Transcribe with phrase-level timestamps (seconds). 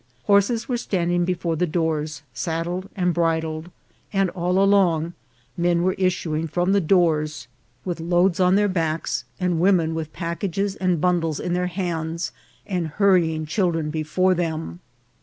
[0.23, 3.69] Horses were standing before the doors saddled and bridled,
[4.11, 5.13] and all along
[5.55, 7.47] men were issuing from the doors
[7.85, 8.97] with loads on 72 INCIDENTS OF TRAVEL.
[8.97, 12.31] their backs, and women with packages and bundles in their hands,
[12.65, 14.79] and hurrying children before them.